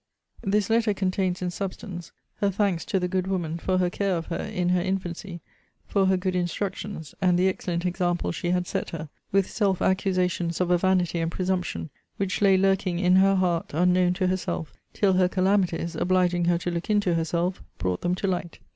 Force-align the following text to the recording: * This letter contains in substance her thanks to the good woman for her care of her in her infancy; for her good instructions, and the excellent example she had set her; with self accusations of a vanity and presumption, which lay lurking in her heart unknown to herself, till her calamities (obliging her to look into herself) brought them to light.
* 0.27 0.35
This 0.41 0.67
letter 0.71 0.95
contains 0.95 1.43
in 1.43 1.51
substance 1.51 2.11
her 2.37 2.49
thanks 2.49 2.85
to 2.85 2.99
the 2.99 3.07
good 3.07 3.27
woman 3.27 3.59
for 3.59 3.77
her 3.77 3.91
care 3.91 4.17
of 4.17 4.25
her 4.25 4.39
in 4.39 4.69
her 4.69 4.81
infancy; 4.81 5.41
for 5.85 6.07
her 6.07 6.17
good 6.17 6.35
instructions, 6.35 7.13
and 7.21 7.37
the 7.37 7.47
excellent 7.47 7.85
example 7.85 8.31
she 8.31 8.49
had 8.49 8.65
set 8.65 8.89
her; 8.89 9.09
with 9.31 9.47
self 9.47 9.79
accusations 9.79 10.59
of 10.59 10.71
a 10.71 10.77
vanity 10.79 11.19
and 11.19 11.29
presumption, 11.31 11.91
which 12.17 12.41
lay 12.41 12.57
lurking 12.57 12.97
in 12.97 13.17
her 13.17 13.35
heart 13.35 13.75
unknown 13.75 14.13
to 14.13 14.25
herself, 14.25 14.73
till 14.91 15.13
her 15.13 15.29
calamities 15.29 15.95
(obliging 15.95 16.45
her 16.45 16.57
to 16.57 16.71
look 16.71 16.89
into 16.89 17.13
herself) 17.13 17.61
brought 17.77 18.01
them 18.01 18.15
to 18.15 18.25
light. 18.25 18.57